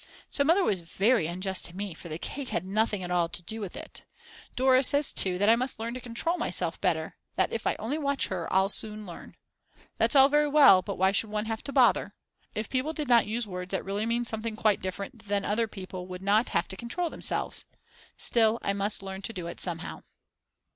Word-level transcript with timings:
So 0.31 0.43
Mother 0.43 0.63
was 0.63 0.79
very 0.79 1.27
unjust 1.27 1.63
to 1.65 1.75
me, 1.77 1.93
for 1.93 2.09
the 2.09 2.17
cake 2.17 2.49
had 2.49 2.65
nothing 2.65 3.03
at 3.03 3.11
all 3.11 3.29
to 3.29 3.43
do 3.43 3.61
with 3.61 3.75
it. 3.75 4.03
Dora 4.55 4.81
says 4.81 5.13
too 5.13 5.37
that 5.37 5.47
I 5.47 5.55
must 5.55 5.77
learn 5.77 5.93
to 5.93 5.99
control 6.01 6.39
myself 6.39 6.81
better, 6.81 7.17
that 7.35 7.53
if 7.53 7.67
I 7.67 7.75
only 7.75 7.99
watch 7.99 8.29
her 8.29 8.51
I'll 8.51 8.69
soon 8.69 9.05
learn. 9.05 9.35
That's 9.99 10.15
all 10.15 10.27
very 10.27 10.47
well, 10.47 10.81
but 10.81 10.95
why 10.97 11.11
should 11.11 11.29
one 11.29 11.45
have 11.45 11.61
to 11.65 11.71
bother? 11.71 12.15
If 12.55 12.67
people 12.67 12.93
did 12.93 13.09
not 13.09 13.27
use 13.27 13.45
words 13.45 13.69
that 13.73 13.85
really 13.85 14.07
mean 14.07 14.25
something 14.25 14.55
quite 14.55 14.81
different 14.81 15.27
then 15.27 15.45
other 15.45 15.67
people 15.67 16.07
would 16.07 16.23
not 16.23 16.49
have 16.49 16.67
to 16.69 16.75
control 16.75 17.11
themselves. 17.11 17.65
Still, 18.17 18.57
I 18.63 18.73
must 18.73 19.03
learn 19.03 19.21
to 19.21 19.33
do 19.33 19.45
it 19.45 19.61
somehow. 19.61 20.01